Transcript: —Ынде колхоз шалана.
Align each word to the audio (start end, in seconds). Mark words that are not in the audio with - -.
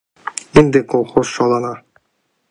—Ынде 0.59 0.79
колхоз 0.91 1.27
шалана. 1.35 1.73